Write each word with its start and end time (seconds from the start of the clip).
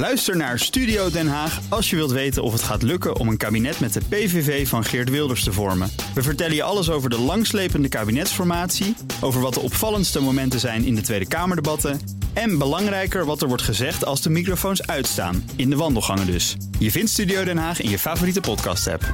Luister 0.00 0.36
naar 0.36 0.58
Studio 0.58 1.10
Den 1.10 1.28
Haag 1.28 1.60
als 1.68 1.90
je 1.90 1.96
wilt 1.96 2.10
weten 2.10 2.42
of 2.42 2.52
het 2.52 2.62
gaat 2.62 2.82
lukken 2.82 3.16
om 3.16 3.28
een 3.28 3.36
kabinet 3.36 3.80
met 3.80 3.92
de 3.92 4.00
PVV 4.08 4.68
van 4.68 4.84
Geert 4.84 5.10
Wilders 5.10 5.44
te 5.44 5.52
vormen. 5.52 5.90
We 6.14 6.22
vertellen 6.22 6.54
je 6.54 6.62
alles 6.62 6.90
over 6.90 7.10
de 7.10 7.18
langslepende 7.18 7.88
kabinetsformatie, 7.88 8.96
over 9.20 9.40
wat 9.40 9.54
de 9.54 9.60
opvallendste 9.60 10.20
momenten 10.20 10.60
zijn 10.60 10.84
in 10.84 10.94
de 10.94 11.00
Tweede 11.00 11.28
Kamerdebatten 11.28 12.00
en 12.32 12.58
belangrijker 12.58 13.24
wat 13.24 13.42
er 13.42 13.48
wordt 13.48 13.62
gezegd 13.62 14.04
als 14.04 14.22
de 14.22 14.30
microfoons 14.30 14.86
uitstaan, 14.86 15.50
in 15.56 15.70
de 15.70 15.76
wandelgangen 15.76 16.26
dus. 16.26 16.56
Je 16.78 16.90
vindt 16.90 17.10
Studio 17.10 17.44
Den 17.44 17.58
Haag 17.58 17.80
in 17.80 17.90
je 17.90 17.98
favoriete 17.98 18.40
podcast-app. 18.40 19.04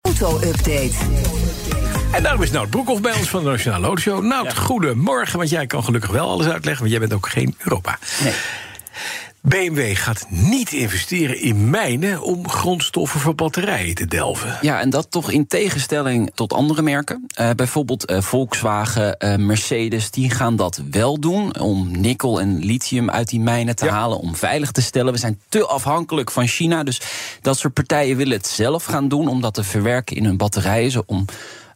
Auto-update. 0.00 0.94
En 2.12 2.22
daarom 2.22 2.42
is 2.42 2.50
Nout 2.50 2.70
Broekhoff 2.70 3.00
bij 3.00 3.14
ons 3.14 3.28
van 3.28 3.44
de 3.44 3.50
Nationale 3.50 3.86
Autoshow. 3.86 4.22
Nout, 4.22 4.56
goedemorgen, 4.56 5.38
want 5.38 5.50
jij 5.50 5.66
kan 5.66 5.84
gelukkig 5.84 6.10
wel 6.10 6.28
alles 6.28 6.46
uitleggen... 6.46 6.78
want 6.78 6.90
jij 6.90 7.00
bent 7.00 7.12
ook 7.12 7.28
geen 7.28 7.54
Europa. 7.58 7.98
Nee. 8.22 8.34
BMW 9.48 9.96
gaat 9.96 10.26
niet 10.28 10.72
investeren 10.72 11.40
in 11.40 11.70
mijnen 11.70 12.22
om 12.22 12.48
grondstoffen 12.48 13.20
voor 13.20 13.34
batterijen 13.34 13.94
te 13.94 14.06
delven. 14.06 14.58
Ja, 14.60 14.80
en 14.80 14.90
dat 14.90 15.10
toch 15.10 15.30
in 15.30 15.46
tegenstelling 15.46 16.30
tot 16.34 16.52
andere 16.52 16.82
merken. 16.82 17.26
Uh, 17.40 17.50
bijvoorbeeld 17.50 18.10
uh, 18.10 18.20
Volkswagen, 18.20 19.16
uh, 19.18 19.36
Mercedes, 19.36 20.10
die 20.10 20.30
gaan 20.30 20.56
dat 20.56 20.82
wel 20.90 21.20
doen 21.20 21.58
om 21.58 22.00
nikkel 22.00 22.40
en 22.40 22.64
lithium 22.64 23.10
uit 23.10 23.28
die 23.28 23.40
mijnen 23.40 23.76
te 23.76 23.84
ja. 23.84 23.92
halen, 23.92 24.18
om 24.18 24.36
veilig 24.36 24.70
te 24.70 24.82
stellen. 24.82 25.12
We 25.12 25.18
zijn 25.18 25.40
te 25.48 25.66
afhankelijk 25.66 26.30
van 26.30 26.46
China, 26.46 26.82
dus 26.82 27.00
dat 27.40 27.58
soort 27.58 27.74
partijen 27.74 28.16
willen 28.16 28.36
het 28.36 28.46
zelf 28.46 28.84
gaan 28.84 29.08
doen 29.08 29.28
om 29.28 29.40
dat 29.40 29.54
te 29.54 29.64
verwerken 29.64 30.16
in 30.16 30.24
hun 30.24 30.36
batterijen, 30.36 31.02
om 31.06 31.24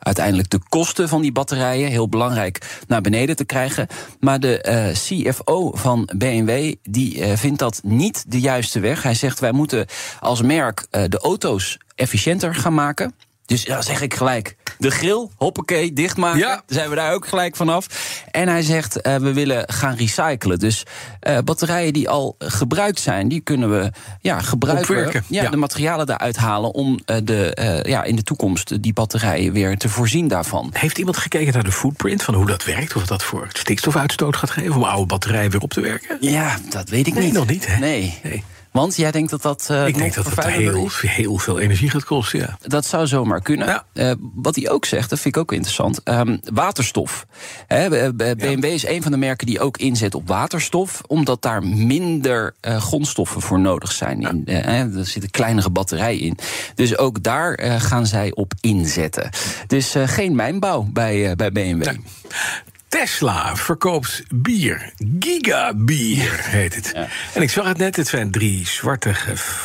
uiteindelijk 0.01 0.51
de 0.51 0.61
kosten 0.69 1.09
van 1.09 1.23
die 1.23 1.33
batterijen, 1.33 1.91
heel 1.91 2.09
belangrijk, 2.09 2.81
naar 2.87 3.01
beneden 3.01 3.37
te 3.37 3.45
krijgen. 3.45 3.87
Maar 4.21 4.41
de 4.41 4.65
uh, 4.69 5.33
CFO 5.33 5.71
van 5.75 6.09
BMW 6.17 6.75
die 6.83 7.17
uh, 7.19 7.37
vindt 7.37 7.59
dat 7.59 7.81
niet 7.85 8.25
de 8.29 8.41
juiste 8.41 8.81
weg. 8.81 9.03
Hij 9.03 9.15
zegt 9.15 9.41
wij 9.41 9.53
moeten 9.53 9.87
als 10.21 10.43
merk 10.43 10.87
uh, 10.91 11.03
de 11.09 11.19
auto's 11.19 11.79
efficiënter 11.95 12.55
gaan 12.55 12.75
maken. 12.75 13.15
Dus 13.47 13.63
ja, 13.63 13.83
zeg 13.83 14.01
ik 14.01 14.15
gelijk. 14.15 14.57
De 14.81 14.91
grill, 14.91 15.29
hoppakee, 15.37 15.93
dichtmaken. 15.93 16.39
Ja. 16.39 16.63
Zijn 16.67 16.89
we 16.89 16.95
daar 16.95 17.15
ook 17.15 17.27
gelijk 17.27 17.57
vanaf. 17.57 17.87
En 18.31 18.49
hij 18.49 18.63
zegt, 18.63 19.07
uh, 19.07 19.17
we 19.17 19.33
willen 19.33 19.65
gaan 19.67 19.95
recyclen. 19.95 20.59
Dus 20.59 20.83
uh, 21.29 21.39
batterijen 21.45 21.93
die 21.93 22.09
al 22.09 22.35
gebruikt 22.39 23.01
zijn, 23.01 23.29
die 23.29 23.41
kunnen 23.41 23.71
we 23.71 23.91
ja, 24.21 24.41
gebruiken. 24.41 24.97
Opwerken. 24.97 25.25
Ja, 25.27 25.43
Ja. 25.43 25.51
De 25.51 25.57
materialen 25.57 26.07
daaruit 26.07 26.37
halen 26.37 26.75
om 26.75 27.01
uh, 27.07 27.17
de, 27.25 27.83
ja, 27.87 28.05
in 28.05 28.17
de 28.17 28.23
toekomst 28.23 28.83
die 28.83 28.93
batterijen 28.93 29.53
weer 29.53 29.79
te 29.79 29.89
voorzien 29.89 30.29
daarvan. 30.29 30.71
Heeft 30.73 30.99
iemand 30.99 31.17
gekeken 31.17 31.53
naar 31.53 31.65
de 31.65 31.73
footprint 31.73 32.23
van 32.23 32.35
hoe 32.35 32.47
dat 32.47 32.65
werkt? 32.65 32.97
Of 32.97 33.07
dat 33.07 33.23
voor 33.23 33.49
stikstofuitstoot 33.53 34.37
gaat 34.37 34.51
geven 34.51 34.75
om 34.75 34.83
oude 34.83 35.07
batterijen 35.07 35.51
weer 35.51 35.61
op 35.61 35.73
te 35.73 35.81
werken? 35.81 36.17
Ja, 36.21 36.59
dat 36.69 36.89
weet 36.89 37.07
ik 37.07 37.15
nee, 37.15 37.25
niet. 37.25 37.33
nog 37.33 37.47
niet, 37.47 37.67
hè? 37.67 37.79
Nee. 37.79 38.19
nee. 38.23 38.45
Want 38.71 38.97
jij 38.97 39.11
denkt 39.11 39.31
dat 39.31 39.43
dat. 39.43 39.69
Uh, 39.71 39.87
ik 39.87 39.97
denk 39.97 40.15
dat 40.15 40.27
het 40.27 40.47
heel, 40.47 40.89
heel 41.01 41.39
veel 41.39 41.59
energie 41.61 41.91
gaat 41.91 42.05
kosten. 42.05 42.39
Ja. 42.39 42.57
Dat 42.61 42.87
zou 42.87 43.07
zomaar 43.07 43.41
kunnen. 43.43 43.67
Ja. 43.67 43.85
Uh, 43.95 44.13
wat 44.35 44.57
hij 44.57 44.71
ook 44.71 44.85
zegt, 44.85 45.11
dat 45.11 45.21
vind 45.21 45.37
ik 45.37 45.41
ook 45.41 45.53
interessant. 45.53 46.01
Um, 46.05 46.41
waterstof. 46.53 47.27
He, 47.67 48.13
BMW 48.13 48.65
ja. 48.65 48.71
is 48.71 48.87
een 48.87 49.03
van 49.03 49.13
de 49.13 49.19
merken 49.19 49.47
die 49.47 49.61
ook 49.61 49.77
inzet 49.77 50.15
op 50.15 50.29
waterstof, 50.29 51.01
omdat 51.07 51.43
daar 51.43 51.63
minder 51.67 52.55
uh, 52.61 52.77
grondstoffen 52.77 53.41
voor 53.41 53.61
nodig 53.61 53.93
zijn. 53.93 54.21
In, 54.21 54.47
er 54.97 55.07
zitten 55.07 55.31
kleinere 55.31 55.71
batterijen 55.71 56.21
in. 56.21 56.39
Dus 56.75 56.99
ook 56.99 57.23
daar 57.23 57.81
gaan 57.81 58.07
zij 58.07 58.35
op 58.35 58.53
inzetten. 58.61 59.31
Dus 59.67 59.95
geen 60.05 60.35
mijnbouw 60.35 60.83
bij, 60.93 61.37
bij 61.37 61.53
BMW. 61.53 61.85
Nee. 61.85 62.01
Tesla 62.91 63.57
verkoopt 63.57 64.23
bier. 64.35 64.93
Gigabier 65.19 66.41
heet 66.43 66.75
het. 66.75 66.91
Ja. 66.95 67.09
En 67.35 67.43
ik 67.43 67.51
zag 67.51 67.67
het 67.67 67.79
net, 67.79 67.97
het 67.97 68.09
zijn 68.09 68.31
drie 68.31 68.67
zwarte 68.67 69.15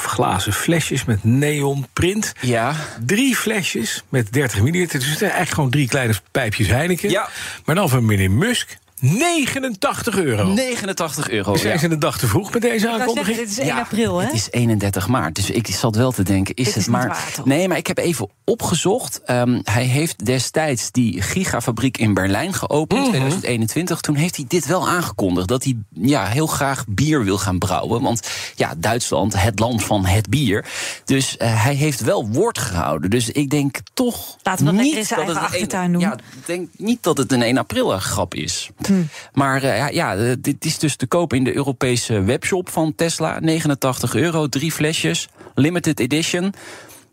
glazen 0.03 0.53
flesjes 0.53 1.05
met 1.05 1.23
neonprint. 1.23 2.33
Ja. 2.41 2.75
Drie 3.05 3.35
flesjes 3.35 4.03
met 4.09 4.33
30 4.33 4.61
milliliter. 4.61 4.99
Dus 4.99 5.07
het 5.09 5.17
zijn 5.17 5.31
eigenlijk 5.31 5.55
gewoon 5.55 5.71
drie 5.71 5.87
kleine 5.87 6.13
pijpjes 6.31 6.67
Heineken. 6.67 7.09
Ja. 7.09 7.29
Maar 7.65 7.75
dan 7.75 7.89
van 7.89 8.05
meneer 8.05 8.31
Musk. 8.31 8.77
89 8.99 10.17
euro. 10.17 10.47
89 10.47 11.29
euro. 11.29 11.55
Zijn 11.55 11.79
ze 11.79 11.91
een 11.91 11.99
dag 11.99 12.17
te 12.17 12.27
vroeg 12.27 12.53
met 12.53 12.61
deze 12.61 12.89
aankondiging? 12.89 13.37
Dit 13.37 13.49
is 13.49 13.57
1 13.57 13.67
ja, 13.67 13.79
april, 13.79 14.17
hè? 14.19 14.25
Het 14.25 14.35
is 14.35 14.47
31 14.51 15.07
maart. 15.07 15.35
Dus 15.35 15.49
ik 15.49 15.67
zat 15.67 15.95
wel 15.95 16.11
te 16.11 16.23
denken, 16.23 16.55
is 16.55 16.65
Dit 16.65 16.73
het 16.73 16.83
is 16.83 16.89
maar. 16.89 17.07
Waar, 17.07 17.33
nee, 17.43 17.67
maar 17.67 17.77
ik 17.77 17.87
heb 17.87 17.97
even 17.97 18.29
opgezocht. 18.43 19.21
Um, 19.27 19.61
hij 19.63 19.83
heeft 19.83 20.25
destijds 20.25 20.91
die 20.91 21.21
gigafabriek 21.21 21.97
in 21.97 22.13
Berlijn 22.13 22.53
geopend, 22.53 22.99
Mhm. 22.99 23.09
mm 23.09 23.13
-hmm. 23.13 23.29
2021. 23.29 24.01
Toen 24.01 24.15
heeft 24.15 24.35
hij 24.35 24.45
dit 24.47 24.65
wel 24.65 24.87
aangekondigd. 24.87 25.47
Dat 25.47 25.63
hij 25.63 25.77
ja, 25.93 26.25
heel 26.25 26.47
graag 26.47 26.85
bier 26.87 27.23
wil 27.23 27.37
gaan 27.37 27.57
brouwen. 27.59 28.01
Want 28.01 28.29
ja, 28.55 28.73
Duitsland, 28.77 29.41
het 29.41 29.59
land 29.59 29.83
van 29.83 30.05
het 30.05 30.29
bier. 30.29 30.65
Dus 31.05 31.35
uh, 31.41 31.63
hij 31.63 31.73
heeft 31.73 32.01
wel 32.01 32.27
woord 32.27 32.57
gehouden. 32.57 33.09
Dus 33.09 33.29
ik 33.29 33.49
denk 33.49 33.77
toch. 33.93 34.35
Laten 34.43 34.65
we 34.65 34.71
dat 34.71 34.81
niet 34.81 34.95
in 34.95 35.05
zijn 35.05 35.19
dat 35.19 35.35
eigen 35.35 35.51
achtertuin 35.51 35.85
een, 35.85 35.91
doen. 35.91 36.01
Ja, 36.01 36.13
ik 36.13 36.45
denk 36.45 36.69
niet 36.77 37.03
dat 37.03 37.17
het 37.17 37.31
een 37.31 37.41
1 37.41 37.57
april 37.57 37.89
grap 37.89 38.33
is. 38.33 38.69
Hm. 38.87 39.03
Maar 39.33 39.63
uh, 39.63 39.89
ja, 39.89 40.35
dit 40.39 40.65
is 40.65 40.79
dus 40.79 40.95
te 40.95 41.07
koop 41.07 41.33
in 41.33 41.43
de 41.43 41.55
Europese 41.55 42.21
webshop 42.21 42.69
van 42.69 42.95
Tesla. 42.95 43.39
89 43.39 44.15
euro, 44.15 44.47
drie 44.47 44.71
flesjes, 44.71 45.27
limited 45.55 45.99
edition. 45.99 46.53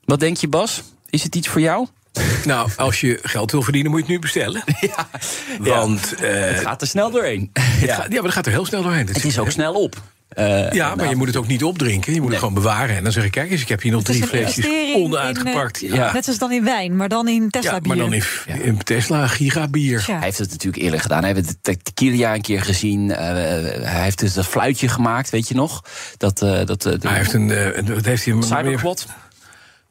Wat 0.04 0.20
denk 0.20 0.36
je, 0.36 0.48
Bas? 0.48 0.82
Is 1.10 1.22
het 1.22 1.34
iets 1.34 1.48
voor 1.48 1.60
jou? 1.60 1.86
Nou, 2.44 2.70
als 2.76 3.00
je 3.00 3.18
geld 3.22 3.50
wil 3.50 3.62
verdienen, 3.62 3.90
moet 3.90 4.00
je 4.00 4.06
het 4.06 4.14
nu 4.14 4.20
bestellen. 4.20 4.62
Ja, 4.80 5.08
Want 5.58 6.14
ja. 6.20 6.48
Uh, 6.48 6.50
het 6.54 6.60
gaat 6.60 6.80
er 6.80 6.86
snel 6.86 7.10
doorheen. 7.10 7.50
Ja. 7.80 7.94
Gaat, 7.94 8.06
ja, 8.08 8.14
maar 8.14 8.24
het 8.24 8.32
gaat 8.32 8.46
er 8.46 8.52
heel 8.52 8.66
snel 8.66 8.82
doorheen. 8.82 9.06
Het 9.06 9.24
is 9.24 9.38
ook 9.38 9.50
snel 9.50 9.74
op. 9.74 10.02
Uh, 10.38 10.72
ja, 10.72 10.87
maar 10.88 10.97
nou, 10.97 11.09
je 11.09 11.16
moet 11.16 11.26
het 11.26 11.37
ook 11.37 11.47
niet 11.47 11.65
opdrinken. 11.65 12.12
Je 12.12 12.20
moet 12.20 12.31
nee. 12.31 12.38
het 12.38 12.48
gewoon 12.48 12.62
bewaren. 12.62 12.97
En 12.97 13.03
dan 13.03 13.12
zeg 13.12 13.25
ik, 13.25 13.31
kijk 13.31 13.50
eens, 13.50 13.60
ik 13.60 13.69
heb 13.69 13.82
hier 13.82 13.93
nog 13.93 14.03
drie 14.03 14.26
flesjes 14.26 14.66
onuitgepakt. 14.94 15.82
In, 15.82 15.88
uh, 15.88 15.94
ja. 15.94 16.12
Net 16.12 16.25
zoals 16.25 16.38
dan 16.38 16.53
in 16.53 16.65
wijn, 16.65 16.97
maar 16.97 17.09
dan 17.09 17.28
in 17.28 17.50
Tesla 17.50 17.72
ja, 17.72 17.81
bier. 17.81 17.88
maar 17.88 18.04
dan 18.04 18.12
in, 18.12 18.22
ja. 18.47 18.54
in 18.54 18.78
Tesla 18.82 19.26
gigabier. 19.26 20.04
Hij 20.06 20.19
heeft 20.20 20.38
het 20.38 20.50
natuurlijk 20.50 20.82
eerder 20.82 21.00
gedaan. 21.00 21.25
Hij 21.25 21.32
heeft 21.32 21.56
de 21.60 21.76
tequila 21.76 22.34
een 22.34 22.41
keer 22.41 22.62
gezien. 22.62 23.09
Uh, 23.09 23.16
hij 23.16 24.03
heeft 24.03 24.19
dus 24.19 24.34
dat 24.34 24.47
fluitje 24.47 24.88
gemaakt, 24.88 25.31
weet 25.31 25.48
je 25.48 25.54
nog? 25.54 25.84
Dat, 26.16 26.38
dat, 26.38 26.82
hij 26.82 27.16
heeft 27.16 27.32
een, 27.32 27.49
wat 27.94 28.04
heeft 28.04 28.25
hij? 28.25 28.43
Cyberquad. 28.43 29.06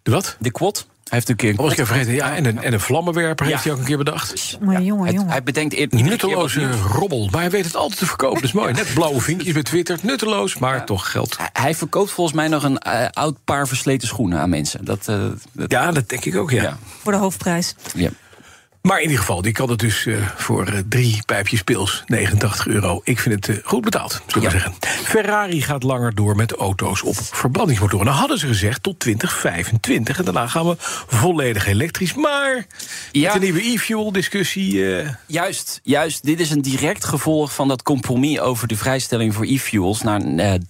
De 0.04 0.12
wat? 0.12 0.36
De 0.40 0.52
quad. 0.52 0.88
Hij 1.12 1.20
heeft 1.20 1.32
een 1.32 1.36
keer 1.36 1.50
een 1.50 1.60
oh, 1.60 1.72
ik 1.72 1.78
heb 1.78 1.88
vergeten. 1.88 2.14
Ja, 2.14 2.36
en 2.36 2.46
een, 2.46 2.64
en 2.64 2.74
een 2.74 2.80
vlammenwerper 2.80 3.46
ja. 3.46 3.52
heeft 3.52 3.64
hij 3.64 3.74
ook 3.74 3.80
een 3.80 3.86
keer 3.86 3.98
bedacht. 3.98 4.58
Jongen, 4.60 4.84
jongen, 4.84 5.14
jongen. 5.14 5.32
Hij 5.32 5.44
bedenkt 5.44 5.74
eerder 5.74 6.04
nutteloze 6.04 6.72
robbel, 6.72 7.28
maar 7.32 7.42
hij 7.42 7.50
weet 7.50 7.66
het 7.66 7.76
altijd 7.76 8.00
te 8.00 8.06
verkopen. 8.06 8.36
Dat 8.36 8.44
is 8.44 8.52
mooi. 8.52 8.74
Net 8.74 8.94
blauwe 8.94 9.22
vinkjes 9.22 9.54
bij 9.54 9.64
Twitter, 9.64 10.00
nutteloos, 10.02 10.58
maar 10.58 10.76
ja. 10.76 10.84
toch 10.84 11.12
geld. 11.12 11.38
Hij 11.54 11.76
verkoopt 11.76 12.12
volgens 12.12 12.36
mij 12.36 12.48
nog 12.48 12.64
een 12.64 12.82
uh, 12.88 13.06
oud 13.12 13.38
paar 13.46 13.68
versleten 13.68 14.08
schoenen 14.08 14.40
aan 14.40 14.50
mensen. 14.50 14.86
Dat, 14.86 15.08
uh, 15.10 15.26
dat... 15.52 15.72
Ja, 15.72 15.92
dat 15.92 16.10
denk 16.10 16.26
ik 16.26 16.36
ook. 16.36 16.52
Ja. 16.52 16.62
ja. 16.62 16.78
Voor 17.02 17.12
de 17.12 17.18
hoofdprijs. 17.18 17.76
Ja. 17.96 18.10
Maar 18.82 18.98
in 18.98 19.04
ieder 19.04 19.20
geval, 19.20 19.42
die 19.42 19.52
kan 19.52 19.70
het 19.70 19.80
dus 19.80 20.06
uh, 20.06 20.28
voor 20.36 20.70
uh, 20.70 20.80
drie 20.90 21.22
pijpjes 21.26 21.62
pils, 21.62 22.04
89 22.06 22.68
euro. 22.68 23.02
Ik 23.04 23.20
vind 23.20 23.36
het 23.36 23.58
uh, 23.58 23.64
goed 23.64 23.82
betaald, 23.82 24.12
zullen 24.28 24.50
we 24.50 24.56
ja. 24.56 24.62
zeggen. 24.62 24.74
Ferrari 25.04 25.62
gaat 25.62 25.84
langer 25.84 26.16
door 26.16 26.36
met 26.36 26.52
auto's 26.52 27.02
op 27.02 27.16
verbrandingsmotoren. 27.16 28.06
Nou 28.06 28.18
hadden 28.18 28.40
ze 28.40 28.48
gezegd 28.48 28.84
tot 28.84 29.00
2025. 29.00 30.18
En 30.18 30.24
daarna 30.24 30.48
gaan 30.48 30.68
we 30.68 30.76
volledig 31.08 31.68
elektrisch. 31.68 32.14
Maar 32.14 32.66
ja. 33.12 33.32
met 33.32 33.42
de 33.42 33.48
nieuwe 33.48 33.62
e-fuel 33.64 34.12
discussie... 34.12 34.96
eh, 34.96 35.10
Juist, 35.26 35.80
juist. 35.84 36.26
Dit 36.26 36.40
is 36.40 36.50
een 36.50 36.62
direct 36.62 37.06
gevolg 37.06 37.54
van 37.54 37.68
dat 37.68 37.84
compromis... 37.84 38.40
over 38.40 38.68
de 38.68 38.78
vrijstelling 38.78 39.34
voor 39.34 39.46
e-fuels 39.46 40.02
naar 40.02 40.22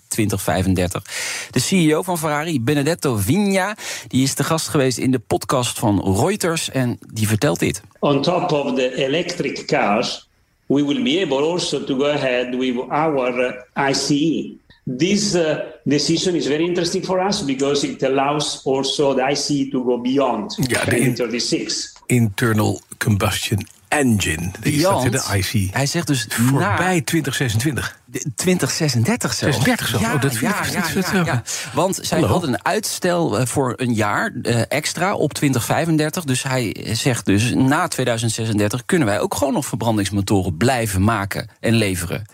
2035. 0.07 1.03
De 1.51 1.59
CEO 1.59 2.01
van 2.01 2.17
Ferrari, 2.17 2.61
Benedetto 2.61 3.16
Vigna... 3.16 3.75
die 4.07 4.23
is 4.23 4.35
de 4.35 4.43
gast 4.43 4.67
geweest 4.67 4.97
in 4.97 5.11
de 5.11 5.19
podcast 5.19 5.79
van 5.79 6.16
Reuters... 6.19 6.69
en 6.69 6.97
die 7.13 7.28
vertelt 7.28 7.59
dit. 7.59 7.81
On 8.01 8.22
top 8.23 8.51
of 8.51 8.75
the 8.75 9.06
electric 9.06 9.67
cars, 9.67 10.25
we 10.67 10.84
will 10.84 11.03
be 11.03 11.19
able 11.19 11.44
also 11.44 11.85
to 11.85 11.97
go 11.97 12.06
ahead 12.06 12.56
with 12.56 12.78
our 12.89 13.29
uh, 13.29 13.53
ICE. 13.75 14.57
This 14.88 15.35
uh, 15.35 15.72
decision 15.87 16.35
is 16.35 16.47
very 16.47 16.66
interesting 16.66 17.03
for 17.03 17.20
us 17.20 17.41
because 17.43 17.84
it 17.84 18.02
allows 18.03 18.66
also 18.66 19.14
the 19.14 19.23
ICE 19.23 19.70
to 19.72 19.84
go 19.84 19.97
beyond 19.97 20.52
ja, 20.70 20.84
2036. 20.85 21.93
internal 22.09 22.81
combustion 22.97 23.59
engine. 23.91 24.52
Beyond, 24.59 25.11
de 25.11 25.38
IC. 25.38 25.73
Hij 25.73 25.85
zegt 25.85 26.08
dus 26.08 26.26
voorbij 26.29 26.96
na 26.96 27.02
2026. 27.02 27.99
2036 28.35 29.34
zelfs. 29.34 29.55
36 29.55 29.88
zelfs. 29.88 30.05
Ja, 30.05 30.14
oh, 30.14 30.22
dat 30.22 30.38
ja, 30.38 30.66
ja, 30.72 30.84
ja, 31.11 31.23
ja, 31.26 31.43
Want 31.73 31.99
zij 32.02 32.20
Hallo. 32.20 32.32
hadden 32.32 32.53
een 32.53 32.66
uitstel 32.66 33.46
voor 33.46 33.73
een 33.78 33.93
jaar 33.93 34.32
uh, 34.41 34.61
extra 34.67 35.16
op 35.16 35.34
2035. 35.34 36.23
Dus 36.23 36.43
hij 36.43 36.76
zegt 36.91 37.26
dus 37.26 37.53
na 37.53 37.88
2036 37.88 38.85
kunnen 38.85 39.08
wij 39.08 39.20
ook 39.20 39.35
gewoon 39.35 39.53
nog 39.53 39.66
verbrandingsmotoren 39.66 40.58
blijven 40.58 41.03
maken 41.03 41.49
en 41.59 41.73
leveren. 41.73 42.26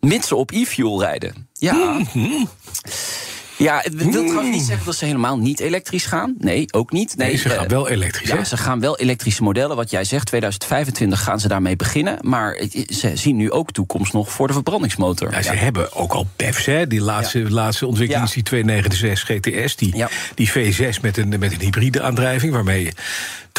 Mits 0.00 0.28
ze 0.28 0.36
op 0.36 0.50
e-fuel 0.50 1.00
rijden. 1.00 1.48
Ja. 1.52 1.72
Mm 1.72 2.06
-hmm. 2.12 2.48
Ja, 3.56 3.80
het 3.82 3.94
wil 3.94 4.24
trouwens 4.24 4.56
niet 4.56 4.64
zeggen 4.64 4.86
dat 4.86 4.96
ze 4.96 5.04
helemaal 5.04 5.38
niet 5.38 5.60
elektrisch 5.60 6.06
gaan. 6.06 6.34
Nee, 6.38 6.66
ook 6.72 6.92
niet. 6.92 7.16
Nee, 7.16 7.36
ze 7.36 7.48
eh, 7.48 7.58
gaan 7.58 7.68
wel 7.68 7.88
elektrisch, 7.88 8.28
Ja, 8.28 8.36
hè? 8.36 8.44
ze 8.44 8.56
gaan 8.56 8.80
wel 8.80 8.98
elektrische 8.98 9.42
modellen. 9.42 9.76
Wat 9.76 9.90
jij 9.90 10.04
zegt, 10.04 10.26
2025 10.26 11.22
gaan 11.22 11.40
ze 11.40 11.48
daarmee 11.48 11.76
beginnen. 11.76 12.18
Maar 12.20 12.60
ze 12.88 13.10
zien 13.14 13.36
nu 13.36 13.50
ook 13.50 13.72
toekomst 13.72 14.12
nog 14.12 14.32
voor 14.32 14.46
de 14.46 14.52
verbrandingsmotor. 14.52 15.30
Ja, 15.32 15.42
ze 15.42 15.52
hebben 15.52 15.92
ook 15.92 16.12
al 16.12 16.26
PEFs, 16.36 16.66
hè? 16.66 16.86
Die 16.86 17.00
laatste, 17.00 17.50
laatste 17.50 17.86
ontwikkeling 17.86 18.26
is 18.26 18.32
die 18.32 18.42
296 18.42 19.62
GTS. 19.64 19.76
Die, 19.76 20.04
die 20.34 20.50
V6 20.50 21.00
met 21.02 21.16
een, 21.16 21.28
met 21.28 21.52
een 21.52 21.60
hybride 21.60 22.02
aandrijving... 22.02 22.52
waarmee 22.52 22.84
je 22.84 22.92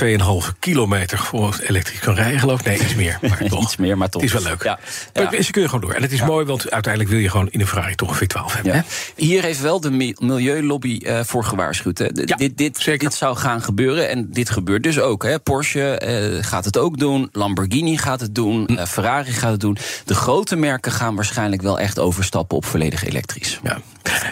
2,5 0.03 0.59
kilometer 0.59 1.17
voor 1.17 1.57
elektrisch 1.67 1.99
kan 1.99 2.15
rijden, 2.15 2.39
geloof 2.39 2.59
ik. 2.59 2.65
Nee, 2.65 2.79
iets 2.79 2.95
meer. 2.95 3.17
Maar 3.21 3.43
toch. 3.49 3.61
Iets 3.63 3.75
meer, 3.75 3.97
maar 3.97 4.09
toch. 4.09 4.21
Het 4.21 4.33
is 4.33 4.41
wel 4.43 4.51
leuk. 4.51 4.63
Ja. 4.63 4.79
Maar 5.13 5.33
Ja. 5.35 5.41
Ze 5.41 5.51
kunnen 5.51 5.69
gewoon 5.69 5.85
door. 5.85 5.95
En 5.95 6.01
het 6.01 6.11
is 6.11 6.21
mooi, 6.21 6.45
want 6.45 6.71
uiteindelijk 6.71 7.13
wil 7.13 7.21
je 7.21 7.29
gewoon 7.29 7.47
in 7.51 7.59
een 7.59 7.67
Ferrari 7.67 7.95
toch 7.95 8.19
een 8.21 8.27
V12 8.27 8.53
hebben. 8.53 8.71
Hè? 8.71 8.77
Ja. 8.77 8.83
Hier 9.15 9.41
heeft 9.43 9.61
wel 9.61 9.79
de 9.79 9.91
mi- 9.91 10.15
milieulobby 10.19 10.97
eh, 11.03 11.19
voor 11.23 11.43
gewaarschuwd. 11.43 11.97
Hè. 11.97 12.07
D- 12.13 12.37
dit, 12.37 12.57
dit, 12.57 12.77
zeker. 12.77 13.09
dit 13.09 13.17
zou 13.17 13.35
gaan 13.37 13.61
gebeuren 13.61 14.09
en 14.09 14.27
dit 14.31 14.49
gebeurt 14.49 14.83
dus 14.83 14.99
ook. 14.99 15.23
Hè. 15.23 15.39
Porsche 15.39 15.97
eh, 15.97 16.43
gaat 16.43 16.65
het 16.65 16.77
ook 16.77 16.97
doen, 16.97 17.29
Lamborghini 17.31 17.97
gaat 17.97 18.19
het 18.21 18.35
doen, 18.35 18.63
Hm. 18.67 18.73
eh, 18.75 18.85
Ferrari 18.85 19.31
gaat 19.31 19.51
het 19.51 19.59
doen. 19.61 19.77
De 20.05 20.15
grote 20.15 20.55
merken 20.55 20.91
gaan 20.91 21.15
waarschijnlijk 21.15 21.61
wel 21.61 21.79
echt 21.79 21.99
overstappen 21.99 22.57
op 22.57 22.65
volledig 22.65 23.05
elektrisch. 23.05 23.59
Ja. 23.63 23.77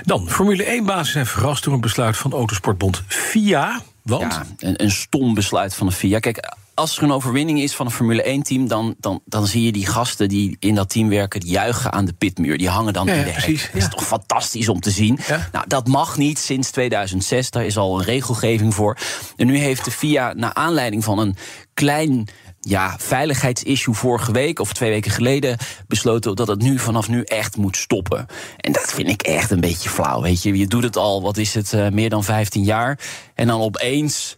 Dan, 0.04 0.30
Formule 0.30 0.66
1-bazen 0.82 1.12
zijn 1.14 1.26
verrast 1.26 1.64
door 1.64 1.74
een 1.74 1.82
besluit 1.82 2.18
van 2.18 2.32
Autosportbond 2.34 3.04
FIA. 3.08 3.82
Want 4.04 4.34
Ja, 4.34 4.46
een, 4.58 4.84
een 4.84 4.92
stom 4.92 5.34
besluit 5.34 5.76
van 5.76 5.88
de 5.88 5.94
FIA. 5.94 6.20
Kijk, 6.20 6.54
als 6.74 6.98
er 6.98 7.04
een 7.04 7.12
overwinning 7.12 7.62
is 7.62 7.76
van 7.76 7.86
een 7.86 7.92
Formule 7.92 8.40
1-team... 8.40 8.68
Dan, 8.68 8.96
dan, 9.00 9.22
dan 9.26 9.48
zie 9.48 9.64
je 9.64 9.72
die 9.72 9.86
gasten 9.86 10.30
die 10.30 10.56
in 10.60 10.76
dat 10.76 10.90
team 10.90 11.10
werken... 11.10 11.40
die 11.40 11.50
juichen 11.50 11.92
aan 11.92 12.06
de 12.06 12.14
pitmuur. 12.14 12.58
Die 12.58 12.70
hangen 12.70 12.94
dan 12.94 13.06
Ja, 13.06 13.14
in 13.14 13.24
de 13.24 13.30
hek. 13.30 13.70
Dat 13.74 13.82
is 13.82 13.90
toch 13.90 14.06
fantastisch 14.06 14.70
om 14.70 14.80
te 14.80 14.92
zien? 14.92 15.20
Ja. 15.28 15.50
Nou, 15.52 15.66
dat 15.68 15.88
mag 15.88 16.18
niet 16.18 16.40
sinds 16.40 16.72
2006. 16.72 17.50
Daar 17.52 17.66
is 17.66 17.78
al 17.78 18.00
een 18.00 18.06
regelgeving 18.06 18.74
voor. 18.74 18.98
En 19.36 19.48
nu 19.48 19.58
heeft 19.58 19.86
de 19.86 19.92
FIA, 19.92 20.34
naar 20.34 20.54
aanleiding 20.54 21.04
van 21.04 21.20
een 21.20 21.36
klein 21.74 22.28
ja, 22.66 22.96
veiligheidsissue 23.00 23.94
vorige 23.94 24.32
week 24.32 24.60
of 24.60 24.74
twee 24.74 24.90
weken 24.90 25.12
geleden 25.12 25.58
besloten 25.88 26.36
dat 26.36 26.48
het 26.48 26.62
nu 26.62 26.80
vanaf 26.80 27.08
nu 27.10 27.22
echt 27.22 27.58
moet 27.58 27.78
stoppen. 27.78 28.26
En 28.58 28.72
dat 28.72 28.94
vind 28.94 29.10
ik 29.10 29.22
echt 29.22 29.52
een 29.52 29.60
beetje 29.60 29.90
flauw. 29.90 30.22
Weet 30.22 30.44
je, 30.44 30.58
je 30.58 30.68
doet 30.68 30.84
het 30.84 30.98
al, 30.98 31.22
wat 31.22 31.38
is 31.38 31.54
het, 31.54 31.74
eh, 31.74 31.90
meer 31.90 32.10
dan 32.10 32.24
15 32.24 32.64
jaar. 32.64 33.00
En 33.36 33.48
dan 33.48 33.62
opeens 33.62 34.36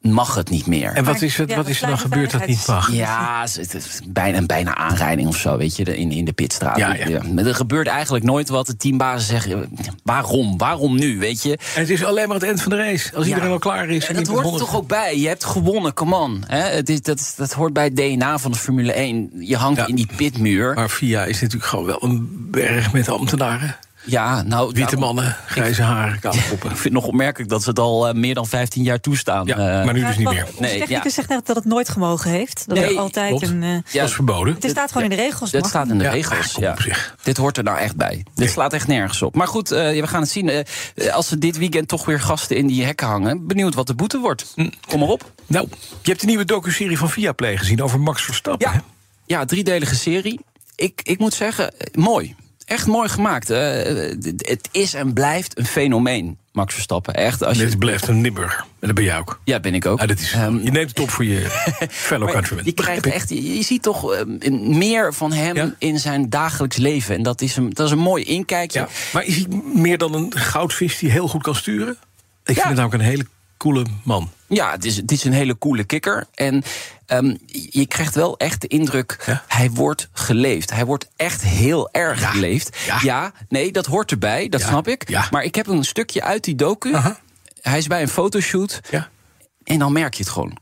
mag 0.00 0.34
het 0.34 0.50
niet 0.50 0.66
meer. 0.66 0.92
En 0.92 1.04
wat 1.04 1.20
is, 1.22 1.36
het, 1.36 1.50
ja, 1.50 1.56
wat 1.56 1.68
is 1.68 1.82
er 1.82 1.88
dan 1.88 1.98
gebeurd 1.98 2.30
dat 2.30 2.46
niet 2.46 2.66
mag? 2.66 2.92
Ja, 2.92 3.40
het 3.54 3.74
is 3.74 4.00
bijna, 4.08 4.42
bijna 4.42 4.74
aanrijding 4.76 5.28
of 5.28 5.36
zo, 5.36 5.56
weet 5.56 5.76
je, 5.76 5.84
in, 5.96 6.10
in 6.12 6.24
de 6.24 6.32
pitstraat. 6.32 6.76
Ja, 6.76 6.96
Er 7.36 7.54
gebeurt 7.54 7.86
eigenlijk 7.86 8.24
nooit 8.24 8.48
wat. 8.48 8.66
De 8.66 8.76
teambazen 8.76 9.26
zeggen, 9.28 9.76
waarom? 10.02 10.58
Waarom 10.58 10.98
nu, 10.98 11.18
weet 11.18 11.42
je? 11.42 11.50
En 11.74 11.80
het 11.80 11.90
is 11.90 12.04
alleen 12.04 12.26
maar 12.26 12.36
het 12.36 12.44
eind 12.46 12.62
van 12.62 12.70
de 12.70 12.76
race. 12.78 13.14
Als 13.14 13.24
Ja. 13.24 13.28
iedereen 13.30 13.50
al 13.52 13.58
klaar 13.58 13.88
is. 13.88 14.06
En 14.06 14.14
dat 14.14 14.26
hoort 14.26 14.44
er 14.46 14.58
toch 14.58 14.76
ook 14.76 14.88
bij. 14.88 15.18
Je 15.18 15.28
hebt 15.28 15.44
gewonnen, 15.44 15.94
come 15.94 16.16
on. 16.16 16.44
Hè? 16.46 16.58
Het 16.62 16.88
is, 16.88 17.02
dat, 17.02 17.18
is- 17.20 17.34
dat 17.36 17.52
hoort 17.52 17.72
bij 17.72 17.84
het 17.84 17.96
DNA 17.96 18.38
van 18.38 18.52
de 18.52 18.58
Formule 18.58 18.92
1. 18.92 19.30
Je 19.38 19.56
hangt 19.56 19.78
Ja. 19.80 19.86
in 19.86 19.94
die 19.94 20.08
pitmuur. 20.16 20.74
Maar 20.74 20.88
FIA 20.88 21.24
is 21.24 21.40
natuurlijk 21.40 21.70
gewoon 21.70 21.86
wel 21.86 22.02
een 22.04 22.28
berg 22.50 22.92
met 22.92 23.08
ambtenaren. 23.08 23.76
Ja, 24.04 24.42
nou, 24.42 24.66
Witte 24.66 24.80
daarom- 24.80 25.00
mannen, 25.00 25.36
grijze 25.46 25.82
haren, 25.82 26.18
kale 26.20 26.36
koppen. 26.48 26.70
Ik 26.70 26.76
vind 26.76 26.84
het 26.84 26.92
nog 26.92 27.04
opmerkelijk 27.06 27.50
dat 27.50 27.62
ze 27.62 27.68
het 27.68 27.78
al 27.78 28.08
eh, 28.08 28.14
meer 28.14 28.34
dan 28.34 28.46
15 28.46 28.82
jaar 28.82 29.00
toestaan. 29.00 29.46
Ja, 29.46 29.56
Eh, 29.56 29.84
maar 29.84 29.94
nu 29.94 30.04
dus 30.06 30.16
niet 30.16 30.28
meer. 30.28 30.46
Nee, 30.58 30.78
technicus 30.78 31.04
ja. 31.04 31.10
zegt 31.10 31.28
net 31.28 31.46
dat 31.46 31.56
het 31.56 31.64
nooit 31.64 31.88
gemogen 31.88 32.30
heeft. 32.30 32.64
Dat 32.66 32.78
Nee, 32.78 32.92
er 32.94 32.98
altijd 32.98 33.28
klopt. 33.28 33.46
een... 33.48 33.62
eh, 33.62 33.68
ja, 33.70 34.00
Dat 34.00 34.08
is 34.08 34.14
verboden. 34.14 34.54
het 34.60 34.70
staat 34.70 34.92
gewoon 34.92 35.10
in 35.10 35.16
de 35.16 35.22
regels. 35.22 35.50
Dit 35.50 35.60
mag 35.60 35.70
staat 35.70 35.88
in 35.88 35.98
de 35.98 36.04
Ja, 36.04 36.10
regels. 36.10 36.56
ah, 36.56 36.62
Ja. 36.62 36.70
op 36.72 36.80
zich. 36.80 37.14
Dit 37.22 37.36
hoort 37.36 37.56
er 37.56 37.62
nou 37.64 37.78
echt 37.78 37.96
bij. 37.96 38.24
Dit 38.34 38.50
slaat 38.50 38.72
echt 38.72 38.86
nergens 38.86 39.22
op. 39.22 39.34
Maar 39.34 39.48
goed, 39.48 39.70
eh, 39.70 39.78
we 40.00 40.06
gaan 40.06 40.20
het 40.20 40.30
zien. 40.30 40.48
Eh, 40.48 41.14
als 41.14 41.28
ze 41.28 41.38
dit 41.38 41.58
weekend 41.58 41.88
toch 41.88 42.04
weer 42.04 42.20
gasten 42.20 42.56
in 42.56 42.66
die 42.66 42.84
hekken 42.84 43.06
hangen, 43.06 43.46
benieuwd 43.46 43.74
wat 43.74 43.86
de 43.86 43.94
boete 43.94 44.18
wordt. 44.18 44.52
Hm. 44.54 44.68
Kom 44.88 45.00
maar 45.00 45.08
op. 45.08 45.32
Nou, 45.46 45.68
je 46.02 46.08
hebt 46.08 46.20
de 46.20 46.26
nieuwe 46.26 46.44
docuserie 46.44 46.98
van 46.98 47.10
Viaplay 47.10 47.56
gezien 47.56 47.82
over 47.82 48.00
Max 48.00 48.22
Verstappen. 48.22 48.70
Ja, 48.72 48.82
ja 49.26 49.44
driedelige 49.44 49.94
serie. 49.94 50.40
Ik, 50.76 51.00
ik 51.02 51.18
moet 51.18 51.34
zeggen, 51.34 51.74
mooi. 51.94 52.34
Echt 52.70 52.86
mooi 52.86 53.08
gemaakt. 53.08 53.48
Het 53.48 54.68
is 54.70 54.94
en 54.94 55.12
blijft 55.12 55.58
een 55.58 55.66
fenomeen, 55.66 56.38
Max 56.52 56.74
Verstappen. 56.74 57.14
Echt, 57.14 57.44
als 57.44 57.58
je, 57.58 57.64
Dit 57.64 57.78
blijft 57.78 58.08
een 58.08 58.20
Nibber. 58.20 58.64
En 58.78 58.86
dat 58.86 58.94
ben 58.94 59.04
jij 59.04 59.18
ook. 59.18 59.40
ja, 59.44 59.60
ben 59.60 59.74
ik 59.74 59.86
ook. 59.86 60.00
Ah, 60.00 60.08
dat 60.08 60.18
is, 60.18 60.32
Ehm, 60.32 60.56
je 60.58 60.70
neemt 60.70 60.88
het 60.88 61.00
op 61.00 61.10
voor 61.10 61.24
je 61.24 61.46
fellow 61.90 62.22
maar 62.24 62.32
countrymen. 62.32 62.64
je, 62.64 62.72
krijgt 62.72 63.06
echt, 63.06 63.28
je, 63.28 63.56
je 63.56 63.62
ziet 63.62 63.82
toch 63.82 64.12
eh, 64.14 64.24
meer 64.60 65.14
van 65.14 65.32
hem 65.32 65.56
Ja? 65.56 65.74
in 65.78 65.98
zijn 65.98 66.28
dagelijks 66.30 66.76
leven. 66.76 67.14
En 67.14 67.22
dat 67.22 67.40
is 67.40 67.56
een, 67.56 67.70
dat 67.70 67.86
is 67.86 67.92
een 67.92 67.98
mooi 67.98 68.24
inkijkje. 68.24 68.78
Ja, 68.78 68.88
maar 69.12 69.24
is 69.24 69.36
hij 69.36 69.46
meer 69.74 69.98
dan 69.98 70.14
een 70.14 70.32
goudvis 70.36 70.98
die 70.98 71.10
heel 71.10 71.28
goed 71.28 71.42
kan 71.42 71.54
sturen? 71.54 71.96
Ik 72.44 72.56
Ja. 72.56 72.62
vind 72.62 72.64
het 72.66 72.76
namelijk 72.76 73.02
een 73.02 73.08
hele 73.08 73.26
coole 73.60 73.84
man. 74.04 74.30
Ja, 74.46 74.70
het 74.70 74.84
is, 74.84 74.96
het 74.96 75.12
is 75.12 75.24
een 75.24 75.32
hele 75.32 75.58
coole 75.58 75.84
kikker. 75.84 76.26
En 76.34 76.62
ehm, 77.06 77.34
je 77.70 77.86
krijgt 77.86 78.14
wel 78.14 78.36
echt 78.38 78.60
de 78.60 78.66
indruk, 78.66 79.22
Ja. 79.26 79.44
hij 79.46 79.70
wordt 79.70 80.08
geleefd. 80.12 80.70
Hij 80.70 80.84
wordt 80.84 81.06
echt 81.16 81.42
heel 81.42 81.88
erg 81.92 82.20
Ja. 82.20 82.30
geleefd. 82.30 82.76
Ja. 83.02 83.32
nee, 83.48 83.72
dat 83.72 83.86
hoort 83.86 84.10
erbij, 84.10 84.48
dat 84.48 84.60
Ja. 84.60 84.66
snap 84.66 84.88
ik. 84.88 85.08
Ja. 85.08 85.28
Maar 85.30 85.42
ik 85.42 85.54
heb 85.54 85.66
een 85.66 85.84
stukje 85.84 86.22
uit 86.22 86.44
die 86.44 86.54
docu. 86.54 86.94
Hij 87.60 87.78
is 87.78 87.86
bij 87.86 88.02
een 88.02 88.08
fotoshoot 88.08 88.80
Ja. 88.90 89.08
en 89.64 89.78
dan 89.78 89.92
merk 89.92 90.14
je 90.14 90.22
het 90.22 90.32
gewoon. 90.32 90.56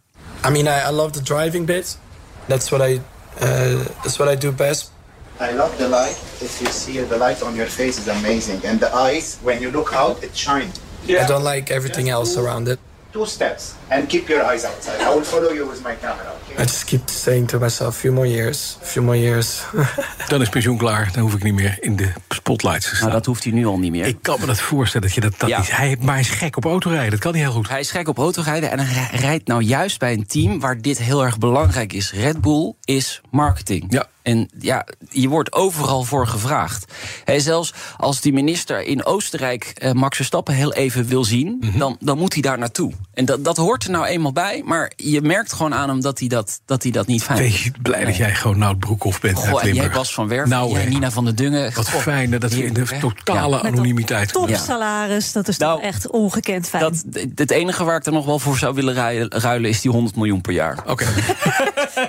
I 0.47 0.51
mean, 0.51 0.67
I, 0.67 0.89
I 0.91 0.93
love 0.93 1.11
the 1.11 1.23
driving 1.23 1.67
bit. 1.67 1.99
That's 2.47 2.69
what 2.69 2.89
I, 2.89 3.01
uh, 3.43 3.81
that's 4.03 4.17
what 4.17 4.33
I 4.33 4.39
do 4.39 4.53
best. 4.53 4.93
I 5.41 5.55
love 5.57 5.77
the 5.77 5.89
light. 5.89 6.17
If 6.41 6.59
you 6.61 6.73
see 6.73 6.99
it, 6.99 7.09
the 7.09 7.19
light 7.19 7.43
on 7.43 7.55
your 7.55 7.71
face 7.71 8.01
is 8.01 8.09
amazing. 8.09 8.65
And 8.65 8.81
the 8.81 8.91
eyes, 8.95 9.37
when 9.43 9.61
you 9.61 9.71
look 9.73 9.93
out, 9.93 10.23
it 10.23 10.31
shines. 10.39 10.77
I 11.09 11.27
don't 11.27 11.45
like 11.55 11.75
everything 11.75 12.09
else 12.11 12.41
around 12.41 12.69
it. 12.69 12.79
Two 13.19 13.27
steps 13.27 13.73
and 13.89 14.07
keep 14.09 14.29
your 14.29 14.45
eyes 14.53 14.65
outside. 14.65 15.01
I 15.01 15.09
will 15.15 15.25
follow 15.25 15.53
you 15.53 15.69
with 15.69 15.83
my 15.83 15.95
camera. 16.01 16.23
I 16.25 16.53
Okay? 16.53 16.63
just 16.63 16.85
keep 16.87 17.09
saying 17.11 17.49
to 17.49 17.59
myself, 17.59 17.97
few 17.97 18.13
more 18.13 18.27
years, 18.29 18.77
few 18.83 19.03
more 19.05 19.19
years. 19.19 19.63
Dan 20.29 20.41
is 20.41 20.49
pensioen 20.49 20.77
klaar. 20.77 21.09
Dan 21.13 21.23
hoef 21.23 21.35
ik 21.35 21.43
niet 21.43 21.55
meer 21.55 21.77
in 21.81 21.97
de 21.97 22.13
spotlights 22.29 22.89
te 22.89 22.95
staan. 22.95 23.01
Nou, 23.09 23.13
dat 23.19 23.27
hoeft 23.27 23.45
hij 23.45 23.53
nu 23.53 23.67
al 23.67 23.79
niet 23.79 23.91
meer. 23.91 24.07
Ik 24.07 24.19
kan 24.23 24.41
me 24.41 24.47
dat 24.47 24.61
voorstellen 24.61 25.07
dat 25.07 25.15
je 25.17 25.21
dat, 25.21 25.35
dat 25.39 25.49
Ja. 25.49 25.59
is. 25.61 25.69
Hij, 25.71 25.97
maar 26.01 26.13
hij 26.15 26.21
is 26.23 26.29
gek 26.31 26.57
op 26.57 26.65
autorijden. 26.65 27.11
Dat 27.11 27.21
kan 27.21 27.33
hij 27.33 27.41
heel 27.41 27.53
goed. 27.53 27.69
Hij 27.69 27.81
is 27.81 27.91
gek 27.91 28.09
op 28.09 28.19
autorijden 28.19 28.71
en 28.71 28.79
hij 28.79 29.19
rijdt 29.21 29.47
nou 29.47 29.63
juist 29.63 29.99
bij 29.99 30.13
een 30.13 30.27
team 30.27 30.61
waar 30.61 30.81
dit 30.81 30.99
heel 30.99 31.25
erg 31.25 31.39
belangrijk 31.39 31.93
is. 31.93 32.13
Red 32.13 32.41
Bull 32.41 32.73
is 32.85 33.21
marketing. 33.31 33.87
Ja. 33.89 34.07
En 34.29 34.49
ja, 34.59 34.87
je 35.11 35.29
wordt 35.29 35.53
overal 35.53 36.03
voor 36.03 36.27
gevraagd. 36.27 36.93
Hè, 37.25 37.41
zelfs 37.41 37.75
als 37.97 38.21
die 38.21 38.33
minister 38.33 38.83
in 38.83 39.05
Oostenrijk 39.05 39.73
eh, 39.75 39.93
Max 39.93 40.17
Verstappen 40.17 40.55
heel 40.55 40.73
even 40.73 41.07
wil 41.07 41.25
zien, 41.25 41.57
Mhm. 41.61 41.79
dan, 41.79 41.97
dan 42.01 42.19
moet 42.19 42.33
hij 42.33 42.43
daar 42.43 42.59
naartoe. 42.59 42.93
En 43.15 43.25
dat, 43.25 43.45
dat 43.45 43.57
hoort 43.57 43.85
er 43.85 43.91
nou 43.91 44.07
eenmaal 44.07 44.33
bij, 44.33 44.63
maar 44.65 44.93
je 44.97 45.21
merkt 45.23 45.53
gewoon 45.53 45.75
aan 45.75 45.89
hem 45.89 46.01
dat 46.01 46.19
hij 46.19 46.29
dat, 46.29 46.61
dat, 46.65 46.83
hij 46.83 46.93
dat 46.93 47.07
niet 47.07 47.23
fijn 47.23 47.39
vindt. 47.39 47.59
je 47.59 47.71
blij 47.83 48.05
dat 48.05 48.17
jij 48.17 48.35
gewoon 48.35 48.59
Nout 48.59 48.79
Broekhoff 48.79 49.21
bent 49.21 49.39
uit 49.39 49.49
Goh, 49.49 49.65
en 49.65 49.75
jij. 49.75 49.91
Bas 49.91 50.15
van 50.15 50.29
Werven, 50.29 50.49
Nou, 50.49 50.73
jij. 50.73 50.85
Nina 50.87 51.11
van 51.11 51.25
der 51.25 51.35
Dungen. 51.35 51.73
Wat 51.75 51.91
Goh, 51.91 52.01
fijn 52.01 52.31
dat 52.31 52.53
we 52.53 52.65
in 52.65 52.73
de 52.73 52.85
totale 53.01 53.57
Ja. 53.57 53.63
Anonimiteit... 53.63 54.33
Top 54.33 54.51
salaris, 54.57 55.33
dat 55.33 55.49
is 55.49 55.57
Nou, 55.57 55.77
toch 55.81 55.87
echt 55.89 56.11
ongekend 56.11 56.69
fijn. 56.69 56.83
Dat, 56.83 57.05
het 57.35 57.51
enige 57.51 57.85
waar 57.85 57.97
ik 57.97 58.07
er 58.07 58.13
nog 58.13 58.27
wel 58.27 58.39
voor 58.39 58.59
zou 58.59 58.75
willen 58.75 58.95
ruilen, 58.95 59.31
ruilen 59.31 59.71
is 59.71 59.81
die 59.81 59.91
100 59.91 60.17
miljoen 60.17 60.41
per 60.41 60.53
jaar. 60.53 60.79
Oké. 60.87 61.05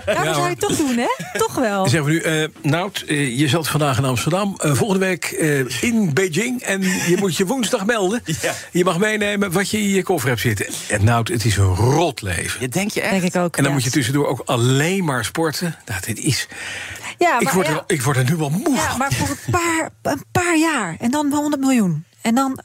ja, 0.06 0.24
dat 0.24 0.36
zou 0.36 0.50
je 0.50 0.56
toch 0.56 0.76
doen, 0.78 0.98
hè? 0.98 1.38
Toch 1.40 1.56
wel. 1.56 1.88
Nu, 2.10 2.20
eh 2.20 2.48
Nout, 2.62 3.04
eh, 3.08 3.38
je 3.38 3.48
zat 3.48 3.68
vandaag 3.68 3.98
in 3.98 4.06
Amsterdam. 4.06 4.56
eh, 4.58 4.74
volgende 4.74 5.06
week 5.06 5.26
eh, 5.26 5.84
in 5.84 6.14
Beijing. 6.14 6.62
En 6.62 6.82
je 6.82 7.16
moet 7.20 7.36
je 7.38 7.46
woensdag 7.46 7.86
melden. 7.86 8.22
Ja. 8.42 8.54
Je 8.72 8.84
mag 8.84 8.98
meenemen 8.98 9.52
wat 9.52 9.70
je 9.70 9.78
in 9.78 9.90
je 9.90 10.04
koffer 10.04 10.30
hebt 10.30 10.42
zitten. 10.42 10.66
En 10.90 11.04
Nout, 11.04 11.28
het 11.28 11.46
is 11.46 11.58
een 11.58 11.76
rot 11.76 12.22
leven. 12.22 12.62
Je 12.62 12.68
denk 12.68 12.92
je 12.92 13.02
echt? 13.02 13.12
Denk 13.12 13.24
ik 13.24 13.36
ook. 13.36 13.58
En 13.58 13.64
dan 13.64 13.72
ja. 13.72 13.78
moet 13.78 13.84
je 13.84 13.90
tussendoor 13.90 14.28
ook 14.28 14.42
alleen 14.46 15.04
maar 15.04 15.26
sporten. 15.26 15.76
Nou, 15.86 16.02
dit 16.06 16.18
is, 16.20 16.48
Ja, 17.18 17.40
ik, 17.40 17.44
maar, 17.46 17.54
word 17.54 17.68
ja, 17.68 17.74
er, 17.74 17.84
ik 17.88 18.02
word 18.02 18.18
er 18.18 18.24
nu 18.30 18.36
wel 18.36 18.50
moe 18.50 18.76
ja, 18.76 18.90
van. 18.90 18.98
maar 18.98 19.14
voor 19.14 19.30
een 19.30 19.52
paar, 19.52 19.90
een 20.14 20.24
paar 20.32 20.58
jaar. 20.58 20.96
En 21.00 21.12
dan 21.12 21.32
100 21.34 21.62
miljoen. 21.62 22.06
En 22.22 22.36
dan 22.36 22.60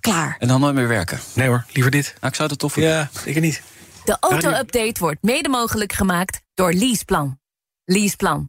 klaar. 0.00 0.36
En 0.38 0.48
dan 0.48 0.60
nooit 0.60 0.74
meer 0.74 0.88
werken. 0.88 1.20
Nee 1.34 1.48
hoor, 1.48 1.64
liever 1.72 1.90
dit. 1.90 2.14
Nou, 2.20 2.26
ik 2.26 2.34
zou 2.34 2.48
het 2.48 2.58
tof 2.58 2.72
vinden. 2.72 2.92
Ja, 2.92 3.10
ik 3.24 3.40
niet. 3.40 3.62
De 4.04 4.16
auto-update 4.20 5.00
wordt 5.00 5.22
mede 5.22 5.48
mogelijk 5.48 5.92
gemaakt 5.92 6.40
door 6.54 6.72
Leaseplan. 6.72 7.38
Leaseplan. 7.84 8.48